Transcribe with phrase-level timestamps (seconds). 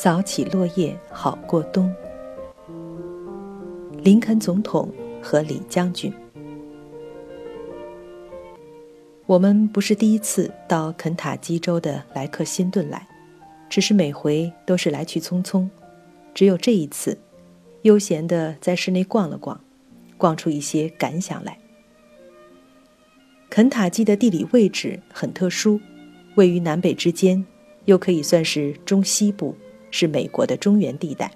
[0.00, 1.92] 扫起落叶好过冬。
[4.00, 4.88] 林肯总统
[5.20, 6.14] 和李将军，
[9.26, 13.08] 我们不是第一次到肯塔基州的莱克辛顿来，
[13.68, 15.68] 只是每回都是来去匆匆，
[16.32, 17.18] 只有这一次，
[17.82, 19.60] 悠闲地在室内逛了逛，
[20.16, 21.58] 逛出一些感想来。
[23.50, 25.80] 肯塔基的地理位置很特殊，
[26.36, 27.44] 位于南北之间，
[27.86, 29.56] 又可以算是中西部，
[29.90, 31.30] 是美国的中原地带。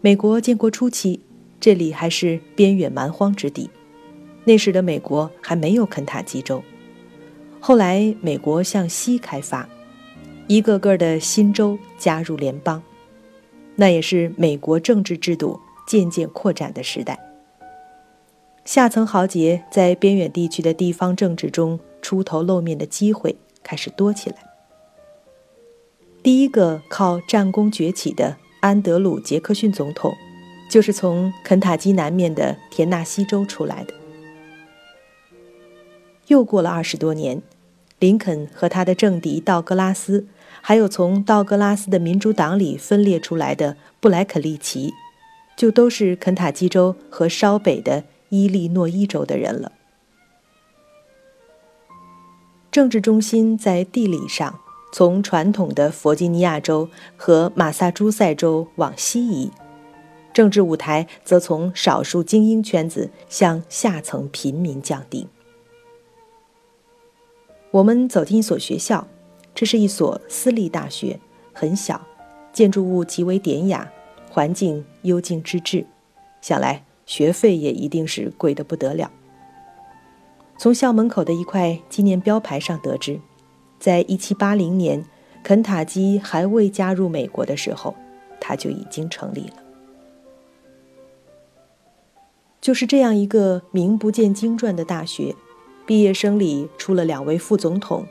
[0.00, 1.20] 美国建国初期，
[1.58, 3.70] 这里还是边远蛮荒之地，
[4.44, 6.62] 那时的美国还没有肯塔基州。
[7.58, 9.66] 后来美国向西开发，
[10.46, 12.82] 一个个的新州加入联邦，
[13.76, 17.18] 那也是美国政治制度渐渐扩展的时代。
[18.66, 24.36] 下层豪杰在边远地区的地方政治中出头露面的机会开始多起来。
[26.24, 30.16] 第一个靠战功崛起的安德鲁·杰克逊总统，
[30.70, 33.92] 就是从肯塔基南面的田纳西州出来的。
[36.28, 37.42] 又过了二十多年，
[37.98, 40.26] 林肯和他的政敌道格拉斯，
[40.62, 44.94] 还有从道格拉斯的民主党里分裂出来的布莱肯利奇，
[45.54, 48.04] 就都是肯塔基州和稍北的。
[48.30, 49.70] 伊利诺伊州的人了。
[52.72, 54.58] 政治中心在地理上
[54.94, 59.50] 从传统的弗吉尼亚州和马萨诸塞州往西移，
[60.32, 65.26] 政治舞台则从少数精英圈子向下层平民降低。
[67.72, 69.04] 我们走进一所学校，
[69.52, 71.18] 这是一所私立大学，
[71.52, 72.00] 很小，
[72.52, 73.90] 建筑物极为典雅，
[74.30, 75.84] 环境幽静之至，
[76.40, 76.84] 想来。
[77.04, 79.10] 学费也一定是贵得不得了。
[80.56, 83.20] 从校门口的一块纪念标牌上得知，
[83.78, 85.04] 在1780年
[85.42, 87.94] 肯塔基还未加入美国的时候，
[88.40, 89.62] 它就已经成立了。
[92.60, 95.34] 就是这样一个名不见经传的大学，
[95.86, 98.06] 毕业生里出了两位副总统，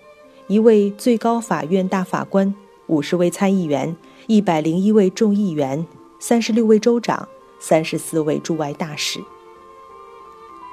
[0.47, 2.53] 一位最高法院大法官，
[2.87, 3.95] 五十位参议员，
[4.27, 5.85] 一百零一位众议员，
[6.19, 7.27] 三十六位州长。
[7.59, 9.21] 三十四位驻外大使，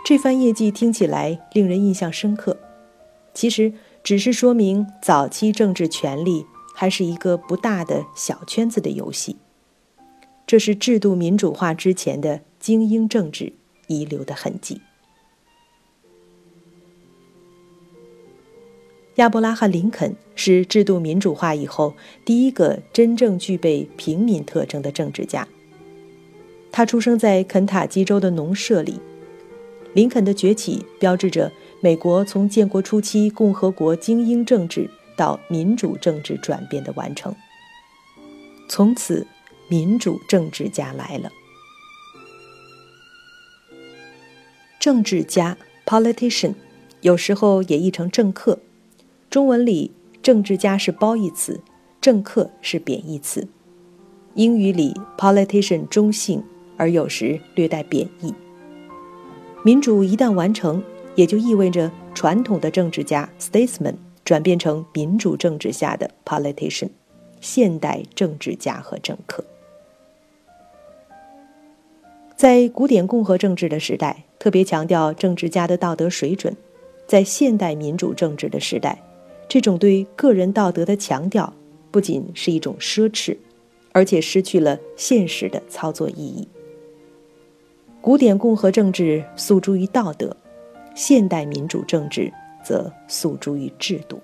[0.04, 2.58] 这番业绩听起来令人印象深刻，
[3.32, 3.72] 其实
[4.02, 6.44] 只是说明早期政治权力
[6.74, 9.36] 还是一个不大的小圈子的游戏。
[10.46, 13.52] 这是制度民主化之前的精英政治
[13.86, 14.80] 遗留的痕迹。
[19.16, 21.94] 亚伯拉罕·林肯是制度民主化以后
[22.24, 25.46] 第一个真正具备平民特征的政治家。
[26.72, 28.98] 他出生在肯塔基州的农舍里。
[29.92, 37.34] 林肯的崛起标志着美国从建国初期共和国精英政治到民主政治转变的完成。
[38.68, 39.26] 从此，
[39.68, 41.30] 民主政治家来了。
[44.78, 46.54] 政治家 （politician）
[47.00, 48.58] 有时候也译成政客。
[49.28, 49.92] 中文里，
[50.22, 51.60] 政治家是褒义词，
[52.00, 53.48] 政客是贬义词。
[54.34, 56.44] 英语里，politician 中性。
[56.76, 58.32] 而有时略带贬义。
[59.62, 60.82] 民主一旦完成，
[61.20, 63.94] 也就意味着传统的政治家 （statesman）
[64.24, 66.88] 转变成民主政治下的 （politician），
[67.42, 69.44] 现代政治家和政客。
[72.34, 76.54] 在古典共和政治的时代，特别强调政治家的道德水准；
[77.06, 78.98] 在现代民主政治的时代，
[79.46, 81.52] 这种对个人道德的强调
[81.90, 83.36] 不仅是一种奢侈，
[83.92, 86.48] 而且失去了现实的操作意义。
[88.00, 90.34] 古典共和政治诉诸于道德，
[90.94, 92.32] 现代民主政治
[92.64, 94.20] 则诉诸于制度。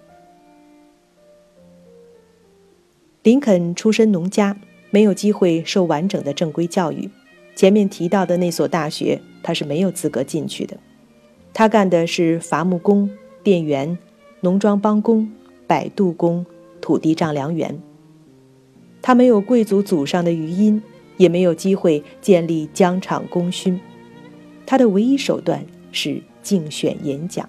[3.22, 4.56] 林肯出身农家，
[4.90, 7.10] 没有机会受完整的正规教育。
[7.54, 10.76] 前面提到的那所大学，他是没有资格进去的。
[11.52, 13.10] 他干的是伐木工、
[13.42, 13.96] 店员、
[14.40, 15.30] 农庄帮工、
[15.66, 16.44] 摆渡工、
[16.80, 17.80] 土地丈量员。
[19.00, 20.82] 他没有贵族祖上的余荫。
[21.18, 23.80] 也没有机会建立疆场功勋，
[24.66, 27.48] 他的唯一手段是竞选演讲。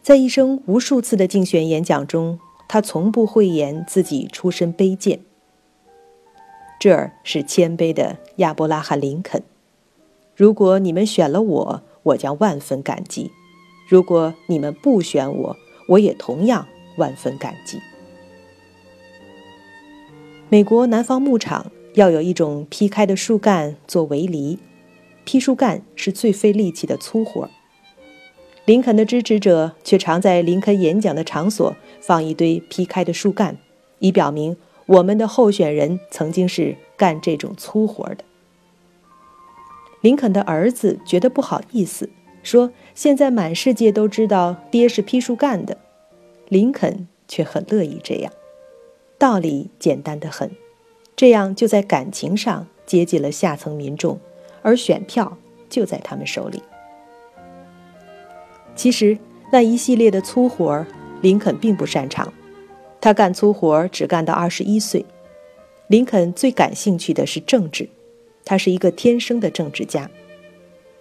[0.00, 5.20] 在一生无数次的竞选演讲中，他从不讳言自己出身卑贱。
[6.80, 9.42] 这儿是谦卑的亚伯拉罕·林肯。
[10.34, 13.30] 如果你们选了我，我将万分感激；
[13.86, 15.56] 如果你们不选我，
[15.88, 16.66] 我也同样
[16.96, 17.78] 万分感激。
[20.48, 24.58] 美国南方牧场要有一种劈开的树干做围篱，
[25.24, 27.48] 劈树干是最费力气的粗活。
[28.64, 33.56] 林肯的支持者却常在林肯演讲的场所放一堆劈开的树干，
[33.98, 38.18] 以表明我们的候选人曾经是干这种粗活的。
[40.00, 42.10] 林肯的儿子觉得不好意思，
[42.42, 45.78] 说：“现在满世界都知道爹是劈树干的。”
[46.48, 48.32] 林肯却很乐意这样，
[49.18, 50.50] 道理简单的很，
[51.16, 54.20] 这样就在感情上接近了下层民众，
[54.62, 55.36] 而选票
[55.68, 56.62] 就在他们手里。
[58.74, 59.18] 其实
[59.52, 60.86] 那一系列的粗活，
[61.20, 62.32] 林肯并不擅长。
[63.00, 65.04] 他干粗活只干到二十一岁。
[65.88, 67.88] 林肯最感兴趣的是政治，
[68.44, 70.08] 他是一个天生的政治家。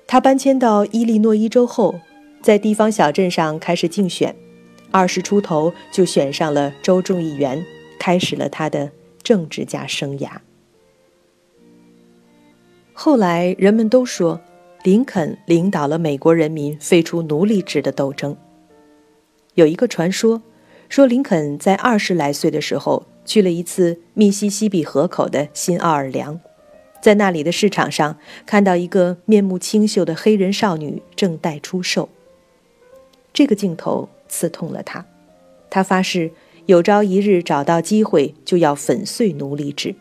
[0.05, 1.95] 他搬迁到伊利诺伊州后，
[2.41, 4.35] 在地方小镇上开始竞选，
[4.91, 7.63] 二十出头就选上了州众议员，
[7.97, 8.91] 开始了他的
[9.23, 10.31] 政治家生涯。
[13.03, 14.39] 后来人们都说。
[14.83, 18.37] 林肯领导了美国人民废除奴隶制的斗争。
[19.55, 20.39] 有一个传说，
[20.87, 26.39] 说林肯在二十来岁的时候去了一次密西西比河口的新奥尔良，
[27.01, 32.07] 在那里的市场上看到一个面目清秀的黑人少女正待出售。
[33.33, 35.03] 这个镜头刺痛了他，
[35.71, 36.31] 他发誓
[36.67, 39.95] 有朝一日找到机会就要粉碎奴隶制。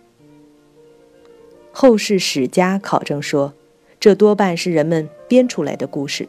[1.72, 3.54] 后世史家考证说。
[3.98, 6.26] 这多半是人们编出来的故事，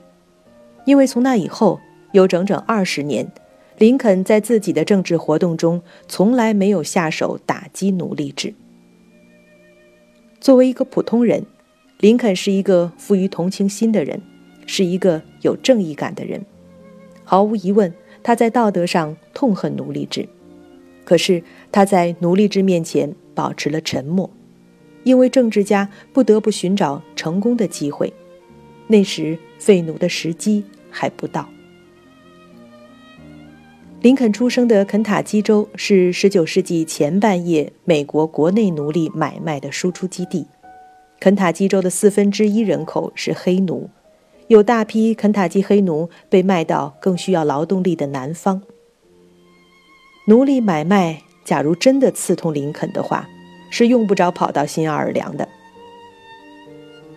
[0.84, 1.80] 因为从那以后
[2.12, 3.32] 有整整二十年，
[3.78, 8.54] 林肯在自己的政治活动中从来没有下手打击奴隶制。
[10.42, 11.46] 作为一个普通人，
[12.00, 14.22] 林肯是一个富于同情心的人，
[14.66, 16.46] 是一个有正义感的人。
[17.24, 20.28] 毫无疑问，他在道德上痛恨奴隶制，
[21.06, 21.42] 可是
[21.72, 24.30] 他在奴隶制面前保持了沉默。
[25.04, 28.14] 因为政治家不得不寻找成功的机会，
[28.88, 31.48] 那时废奴的时机还不到。
[34.02, 40.48] 林肯出生的肯塔基州是19世纪前半叶美国国内奴隶买卖的输出基地。
[41.20, 43.92] 肯塔基州的四分之一人口是黑奴，
[44.48, 48.64] 有大批肯塔基黑奴被卖到更需要劳动力的南方。
[50.28, 53.30] 奴隶买卖，假如真的刺痛林肯的话。
[53.72, 55.50] 是用不着跑到新奥尔良的。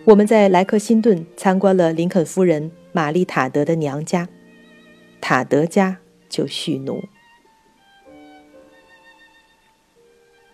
[0.05, 4.29] 我们在莱克辛顿参观了林肯夫人玛丽塔德的娘家，
[5.19, 5.97] 塔德家
[6.29, 7.03] 就蓄奴。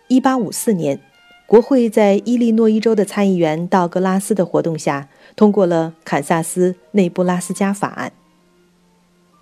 [0.08, 1.00] 一八五四年，
[1.46, 8.12] 国会在伊利诺伊州的参议员道格拉斯的活动下，通过了堪萨斯内布拉斯加法案。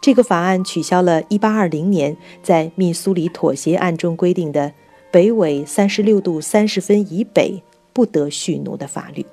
[0.01, 4.73] 这个法案取消了一八二零年在密苏里妥协案中规定的。
[5.11, 7.63] 北纬三十六度三十分以北
[7.93, 9.27] 不得蓄奴的法律。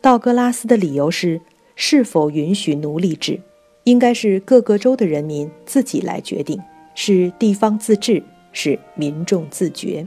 [0.00, 1.40] 道格拉斯的理由是，
[1.74, 3.40] 是否允许奴隶制，
[3.84, 6.60] 应该是各个州的人民自己来决定，
[6.94, 8.22] 是地方自治，
[8.52, 10.06] 是民众自觉。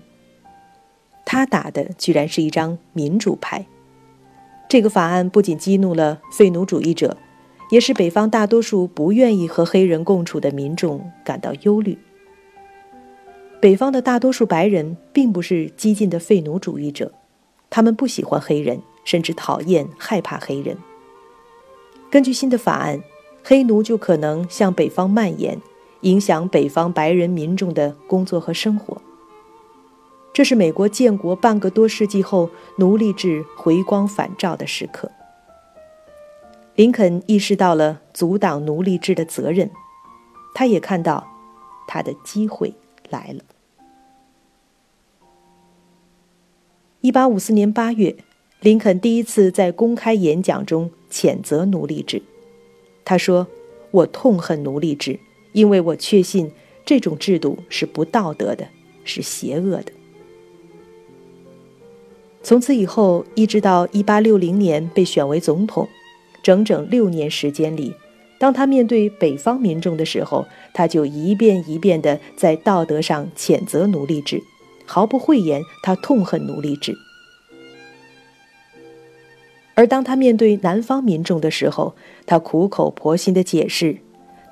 [1.26, 3.66] 他打的居然是一张民主牌。
[4.70, 7.18] 这个法案不仅激怒了废奴主义者，
[7.70, 11.98] 也使北方大多数不愿意和黑人共处的民众感到忧虑。
[13.66, 17.12] 北方的大多数白人并不是激进的废奴主义者，
[17.68, 20.78] 他们不喜欢黑人，甚至讨厌、害怕黑人。
[22.12, 23.02] 根据新的法案，
[23.44, 25.60] 黑奴就可能向北方蔓延，
[26.02, 29.02] 影响北方白人民众的工作和生活。
[30.32, 35.10] 这是美国建国半个多世纪后奴隶制回光返照的时刻。
[36.76, 39.72] 林肯意识到了阻挡奴隶制的责任，
[40.54, 41.26] 他也看到
[41.88, 42.72] 他的机会。
[43.12, 43.55] 来了。
[47.06, 48.16] 一八五四年八月，
[48.62, 52.20] 林肯第一次在公开演讲中谴责奴隶制。
[53.04, 53.46] 他说
[53.94, 55.20] ：“我痛恨奴隶制，
[55.52, 56.52] 因为我确信
[56.84, 58.68] 这种制度是不道德的，
[59.04, 59.92] 是邪恶的。”
[62.42, 65.88] 从此以后，一直到一八六零年被选为总统，
[66.42, 67.94] 整整六年时间里。
[68.40, 74.42] 当他面对北方民众的时候，他就一遍一遍地在道德上谴责奴隶制，
[74.86, 76.96] 毫不讳言他痛恨奴隶制。
[79.74, 83.98] 而当他面对南方民众的时候，他苦口婆心地解释，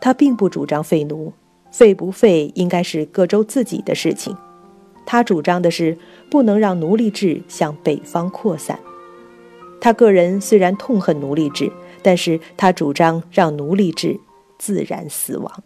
[0.01, 1.33] 他并不主张废奴，
[1.71, 4.35] 废不废应该是各州自己的事情。
[5.05, 5.97] 他主张的是
[6.29, 8.79] 不能让奴隶制向北方扩散。
[9.79, 11.71] 他个人虽然痛恨奴隶制。
[12.05, 14.19] 但是他主张让奴隶制
[14.59, 15.63] 自然死亡。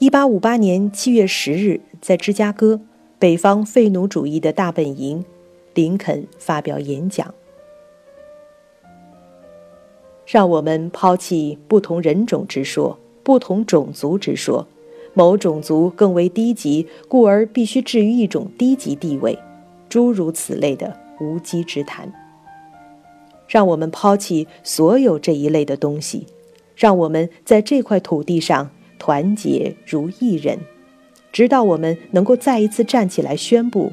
[0.00, 2.80] 一八五八年七月十日，在芝加哥
[3.18, 5.24] 北方废奴主义的大本营，
[5.74, 7.34] 林肯发表演讲。
[10.24, 14.68] 让我们抛弃不同人种之说、不同种族之说，
[15.14, 19.36] 某种族更为低级，故而必须置于一种低级地位，
[19.88, 22.12] 诸如此类的无稽之谈。
[23.48, 26.24] 让我们抛弃所有这一类的东西，
[26.76, 30.58] 让我们在这块土地上团结如一人，
[31.32, 33.92] 直到我们能够再一次站起来宣布：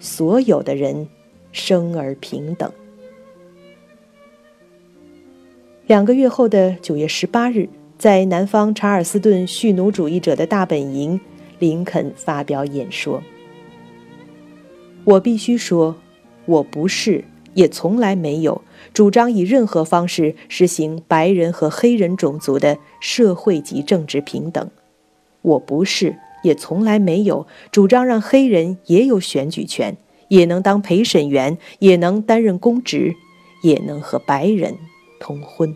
[0.00, 1.08] 所有的人
[1.52, 2.70] 生而平等。
[5.86, 11.20] 两个月后的九月十八日，在南方查尔斯顿蓄奴主义者的大本营，
[11.58, 13.22] 林肯发表演说。
[15.04, 15.94] 我必须说，
[16.44, 17.22] 我不是，
[17.56, 24.70] 也从来没有主张以任何方式实行白人和黑人种族的社会及政治平等。
[25.40, 29.96] 我不是，也从来没有主张让黑人也有选举权，
[30.28, 33.14] 也能当陪审员，也能担任公职，
[33.62, 34.76] 也能和白人。
[35.18, 35.74] 通婚。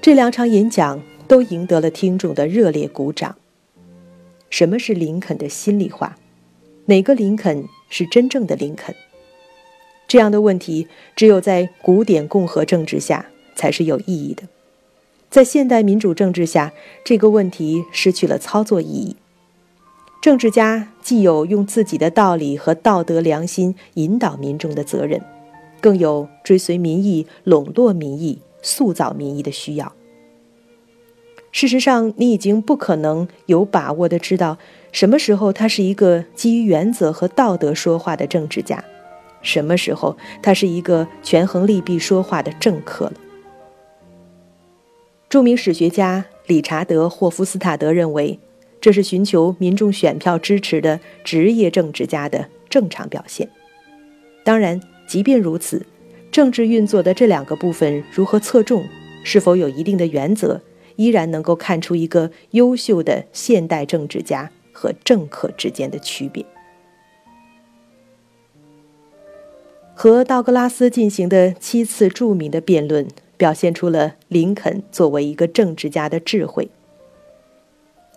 [0.00, 3.36] 这两场演讲都赢得了听众的热烈鼓掌。
[4.50, 6.16] 什么是林肯的心里话？
[6.86, 8.94] 哪个林肯是真正的林肯？
[10.08, 14.42] 这样的问题，只有在古典共和政治下才是有意义的。
[15.30, 16.72] 在现代民主政治下，
[17.04, 19.16] 这个问题失去了操作意义。
[20.20, 25.20] 政治家既有用自己的道理和道德良心引导民众的责任。
[25.80, 29.92] 更有追随民意、笼络民意、塑造民意的需要。
[31.50, 34.58] 事实上，你已经不可能有把握的知道
[34.92, 38.82] 什么时候他是一个基于原则和道德说话的政治家，
[39.42, 43.14] 什么时候他是一个权衡利弊说话的政客了。
[45.28, 48.38] 著名史学家理查德·霍夫斯塔德认为，
[48.80, 53.48] 这是寻求民众选票支持的职业政治家的正常表现。
[54.44, 54.80] 当然。
[55.04, 55.84] 即便如此，
[56.30, 58.82] 政治运作的这两个部分如何侧重，
[59.24, 60.58] 是否有一定的原则，
[60.96, 64.50] 依然能够看出一个优秀的现代政治家
[64.82, 66.44] 和政客之间的区别。
[69.94, 76.68] 和道格拉斯进行的七次著名的辩论，表现出了林肯作为一个政治家的智慧。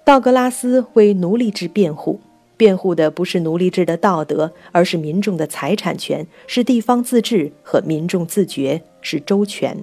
[0.03, 2.19] 道格拉斯为奴隶制辩护。
[2.57, 9.77] 辩护的不是奴隶制的道德，而是民众的财产权，是地方自治和民众自觉，是周全。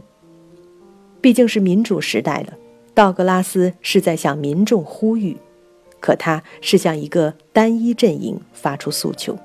[1.21, 2.55] 毕竟是民主时代了，
[2.95, 5.37] 道格拉斯是在向民众呼吁，
[6.02, 9.38] 可他是向一个单一阵营发出诉求。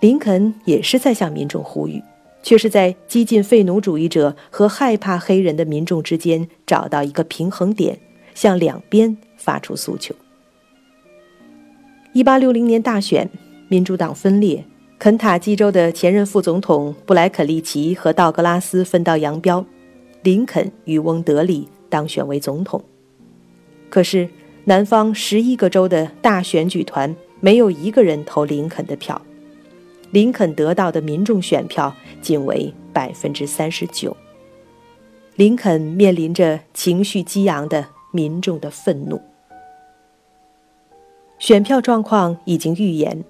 [0.00, 2.02] 林肯也是在向民众呼吁，
[2.42, 7.98] 却是在激进废奴主义者和害怕黑人的民众之间找到一个平衡点，
[8.34, 10.14] 向两边发出诉求。
[12.12, 13.30] 一八六零年大选，
[13.68, 14.64] 民主党分裂，
[14.98, 19.64] 肯塔基州的前任副总统布莱肯利奇和道格拉斯分道扬镳，
[20.22, 22.82] 林肯渔翁得利，当选为总统。
[23.90, 24.28] 可是，
[24.64, 29.20] 南方十一个州的大选举团没有一个人投林肯的票，
[30.10, 34.16] 林肯得到的民众选票仅为百分之三十九。
[35.36, 39.20] 林肯面临着情绪激昂的民众的愤怒。
[41.38, 43.24] 选票状况已经预言，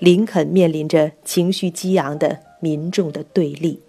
[0.00, 3.80] 林肯面临着情绪激昂的民众的对立。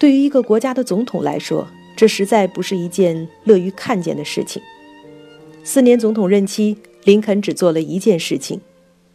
[0.00, 4.62] 对于一个国家的总统来说，这实在不是一件乐于看见的事情。
[5.62, 8.60] 四年总统任期，林肯只做了一件事情，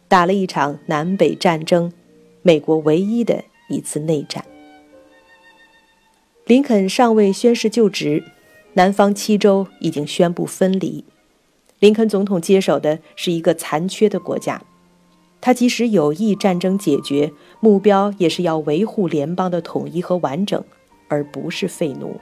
[0.06, 1.92] 打了一场南北战争，
[2.42, 4.44] 美国唯一的一次内战。
[6.44, 8.22] 林肯尚未宣誓就职，
[8.74, 11.04] 南方七州已经宣布分离。
[11.80, 14.62] 林肯总统接手的是一个残缺的国家，
[15.40, 20.62] 他即使有意战争解决，目标也是要维护联邦的统一和完整，
[21.08, 22.16] 而不是废奴。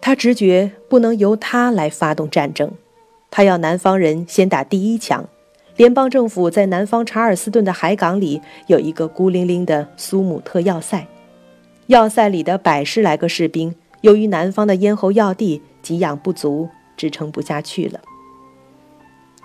[0.00, 2.72] 他直觉不能由他来发动战争，
[3.30, 5.28] 他要南方人先打第一枪。
[5.76, 11.06] 联邦政府在南方查尔斯顿的海港里有一个孤零零的苏姆特要塞，
[11.86, 15.62] 要塞里的百十来个士兵，由于南方的咽喉要地。
[15.82, 17.98] 给养不足，支撑不下去了。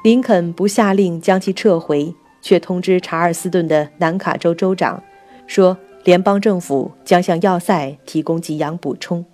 [0.03, 5.01] 林肯不下令将其撤回，却通知查尔斯顿的南卡州州长，
[5.47, 9.25] 说联邦政府将向要塞提供给养补充。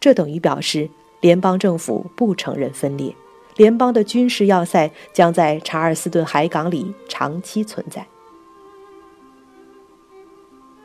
[0.00, 0.88] 这等于表示
[1.20, 3.14] 联邦政府不承认分裂，
[3.56, 8.06] 联邦的军事要塞将在查尔斯顿海港里长期存在。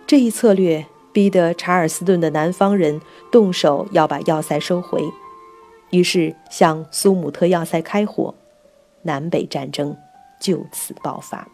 [0.07, 0.85] 这一策略。
[1.13, 2.99] 逼得查尔斯顿的南方人
[3.31, 4.99] 动手要把要塞收回，
[5.91, 8.33] 于是向苏姆特要塞开火，
[9.03, 9.95] 南北战争
[10.41, 11.47] 就此爆发。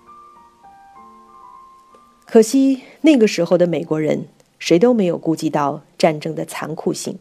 [2.26, 7.20] 可惜那个时候的美国人谁都没有顾及到战争的残酷性。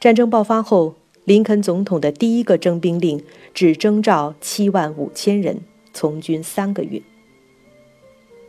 [0.00, 3.20] 战争爆发后，林肯总统的第一个征兵令
[3.52, 5.60] 只征召七万五千人
[5.92, 7.02] 从军三个月。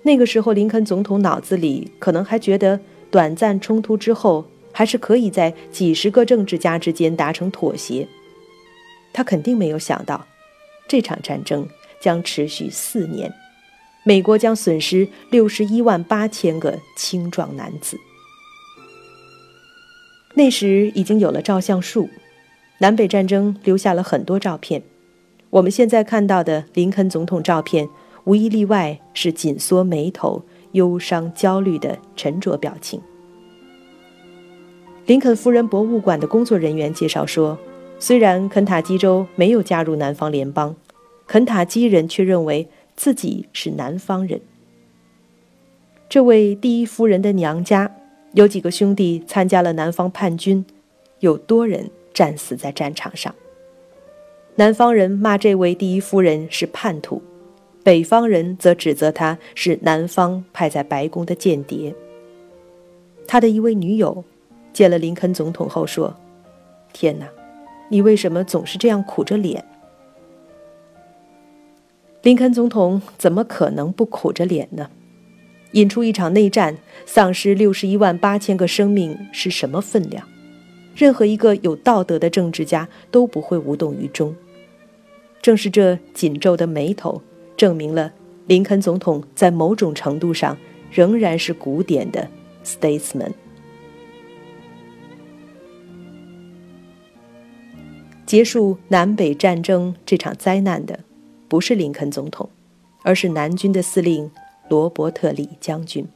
[0.04, 2.80] 那个时候，林肯总统脑子里可能还觉得
[3.10, 8.08] 短暂冲突之后还是可以在几十个政治家之间达成妥协。
[9.12, 10.28] 他肯定没有想到，
[10.88, 11.68] 这场战争
[12.00, 13.34] 将持续四年。
[14.04, 18.00] 美国将损失六十一万八千个青壮男子。
[20.40, 22.08] 那时已经有了照相术，
[22.78, 24.82] 南北战争留下了很多照片。
[25.50, 27.90] 我们现在看到的林肯总统照片，
[28.24, 30.42] 无一例外是紧缩眉头、
[30.72, 33.02] 忧伤、焦虑的沉着表情。
[35.08, 37.60] 林肯夫人博物馆的工作人员介绍说，
[38.00, 40.74] 虽然肯塔基州没有加入南方联邦，
[41.28, 42.70] 肯塔基人却认为。
[42.96, 44.42] 自己是南方人。
[46.10, 47.90] 这位第一夫人的娘家
[48.34, 50.64] 有几个兄弟参加了南方叛军，
[51.20, 53.34] 有多人战死在战场上。
[54.56, 57.22] 南方人骂这位第一夫人是叛徒，
[57.84, 61.94] 北方人则指责他是南方派在白宫的间谍。
[63.26, 64.24] 他的一位女友
[64.74, 66.16] 见了林肯总统后说
[66.94, 67.28] ：“天哪，
[67.90, 69.64] 你为什么总是这样苦着脸？”
[72.22, 74.90] 林肯总统怎么可能不苦着脸呢？
[75.74, 80.28] 引出一场内战，丧失六十一万八千个生命是什么分量？
[80.96, 84.36] 任何一个有道德的政治家都不会无动于衷。
[85.42, 87.22] 正是这紧皱的眉头，
[87.56, 88.12] 证明了
[88.48, 90.58] 林肯总统在某种程度上
[90.92, 92.30] 仍然是古典的
[92.66, 93.32] statesman。
[98.26, 101.00] 结束南北战争这场灾难的。
[101.48, 102.48] 不是林肯总统，
[103.02, 104.30] 而是南军的司令
[104.70, 106.08] 罗伯特·李将军。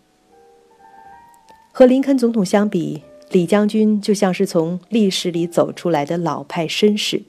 [1.71, 7.21] 和林肯总统相比，李将军就像是从历史里走出来的老派绅士。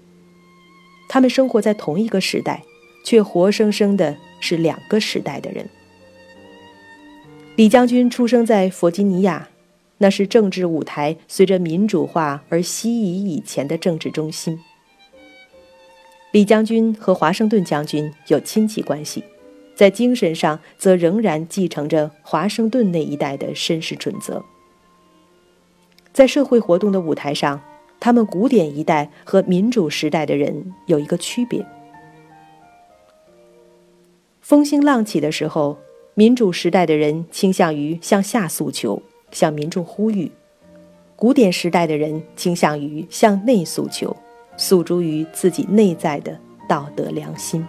[1.08, 2.62] 他们生活在同一个时代，
[3.04, 5.68] 却活生生的是两个时代的人。
[7.56, 9.48] 李将军出生在弗吉尼亚，
[9.98, 14.58] 那是政治舞台随着民主化而西移以前的政治中心。
[16.32, 19.22] 李将军和华盛顿将军有亲戚关系，
[19.74, 24.42] 在精神上则仍然继承着华盛顿那一代的绅士准则。
[26.12, 27.60] 在社会活动的舞台上，
[27.98, 31.66] 他们古典一代和民主时代的人有一个区别：
[34.40, 35.76] 风兴浪起的时候，
[36.14, 40.30] 民主时代的人倾向于向下诉求，向民众呼吁；
[41.16, 44.16] 古典时代的人倾向于向内诉求。
[44.56, 47.66] 诉诸于自己内在的道德良心。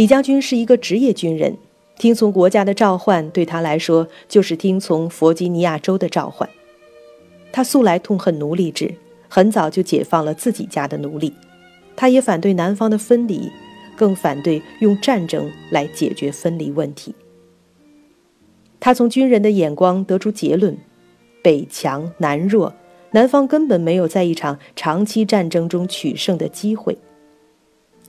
[0.00, 1.54] 李将军是一个职业军人，
[1.98, 6.48] 听从国家的召唤对他来说就是听从弗吉尼亚州的召唤。
[7.52, 8.94] 他素来痛恨奴隶制，
[9.28, 11.34] 很早就解放了自己家的奴隶。
[11.96, 13.50] 他也反对南方的分离，
[13.94, 17.14] 更反对用战争来解决分离问题。
[18.80, 20.78] 他从军人的眼光得出结论：
[21.42, 22.72] 北强南弱。
[23.10, 26.96] 南方根本没有在一场长期战争中取胜的机会。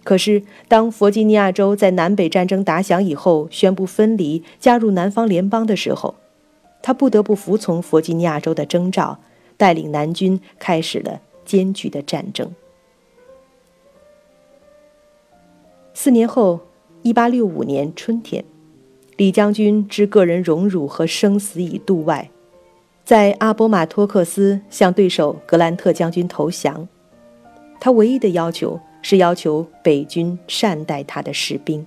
[0.04, 6.16] 可是，当弗吉尼亚州在南北战争打响以后宣布分离，加入南方联邦的时候，
[6.82, 9.20] 他不得不服从弗吉尼亚州的征召，
[9.58, 12.54] 带领南军开始了艰巨的战争。
[15.94, 16.62] 四年后，
[17.04, 18.44] 一八六五年春天，
[19.18, 22.32] 李将军置个人荣辱和生死以度外。
[23.04, 26.88] 在阿波马托克斯向对手格兰特将军投降，
[27.80, 31.86] 他唯一的要求是要求北军善待他的士兵。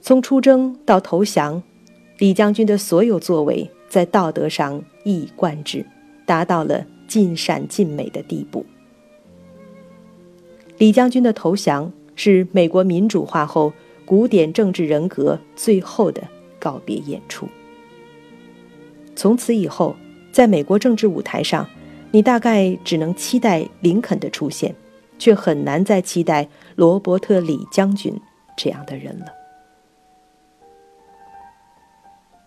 [0.00, 1.62] 从出征到投降，
[2.18, 5.84] 李将军的所有作为在道德上一以贯之，
[6.24, 8.64] 达到了尽善尽美的地步。
[10.78, 13.72] 李将军的投降是美国民主化后
[14.06, 16.22] 古典政治人格最后的
[16.58, 17.46] 告别演出。
[19.14, 19.94] 从此以后，
[20.32, 21.68] 在美国政治舞台上，
[22.10, 24.74] 你大概只能期待林肯的出现，
[25.20, 28.20] 却很难再期待罗伯特·李将军
[28.56, 29.26] 这样的人了。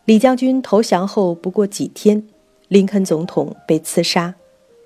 [0.04, 2.28] 李将军投降后不过几天，
[2.68, 4.36] 林肯总统被刺杀，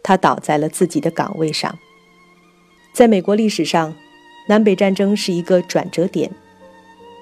[0.04, 1.76] 他倒在了自己的岗位上。
[2.94, 3.96] 在美国历史上，
[4.48, 6.30] 南北战争是一个转折点。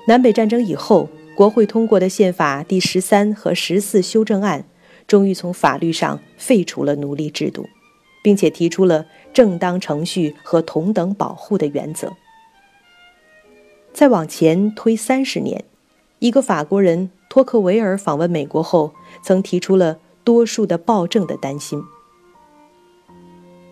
[0.08, 1.08] 南北战争以后。
[1.36, 4.64] 国会通过的宪法第十三和十四修正案，
[5.06, 7.68] 终于从法律上废除了奴隶制度，
[8.24, 12.14] 并且提出了正当程序和同等保护的原则。
[13.94, 15.66] 再往前推三十年，
[16.20, 21.84] 一个法国人托克维尔访问美国后，曾提出了多数的暴政的担心。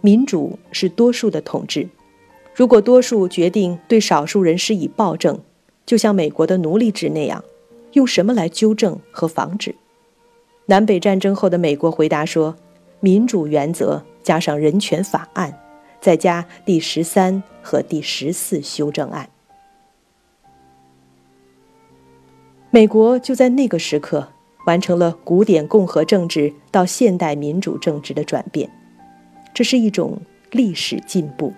[0.01, 1.87] 民主是多数的统治，
[2.53, 5.39] 如果多数决定对少数人施以暴政，
[5.85, 7.41] 就像美国的奴隶制那样，
[7.93, 9.73] 用什么来纠正和防止？
[10.65, 12.57] 南北战争后的美国回答说
[12.99, 15.59] ：“民主原则加上人权法案，
[16.01, 19.29] 再加第十三和第十四修正案。”
[22.71, 24.27] 美国就在那个时刻
[24.65, 28.67] 完成了古典共和政治到现代民主政治的转变，
[29.53, 31.53] 这是一种历史进步。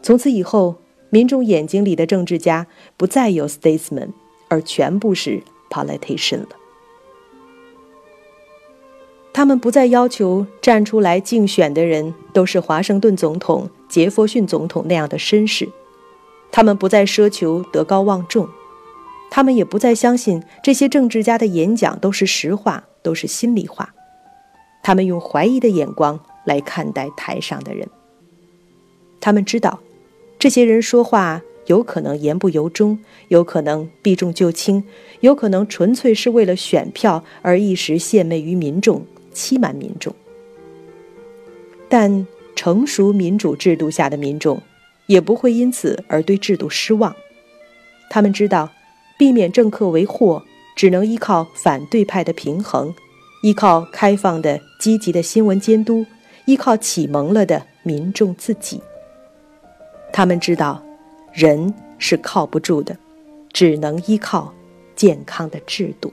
[0.00, 0.76] 从此以后，
[1.10, 4.10] 民众眼睛里的政治家不再有 statesman，
[4.48, 6.48] 而全部是 politician 了。
[9.34, 15.68] 他们不再要求站出来竞选的人都是华盛顿总统、杰弗逊总统那样的绅士，
[16.52, 18.48] 他们不再奢求德高望重，
[19.32, 23.92] 他们也不再相信这些政治家的演讲都是实话，都是心里话。
[24.84, 27.88] 他们用怀疑的眼光来看待台上的人。
[29.20, 29.80] 他们知道，
[30.38, 34.84] 这些人说话有可能言不由衷，有可能避重就轻，
[35.18, 39.04] 有可能纯粹是为了选票而一时献媚于民众。
[39.34, 40.14] 欺瞒民众，
[41.90, 44.62] 但成熟民主制度下的民众
[45.06, 47.14] 也不会因此而对制度失望。
[48.08, 48.70] 他们知道，
[49.18, 50.42] 避免政客为祸，
[50.76, 52.94] 只能依靠反对派的平衡，
[53.42, 56.06] 依靠开放的、积极的新闻监督，
[56.46, 58.80] 依靠启蒙了的民众自己。
[60.12, 60.80] 他们知道，
[61.32, 62.96] 人是靠不住的，
[63.52, 64.54] 只能依靠
[64.94, 66.12] 健康的制度。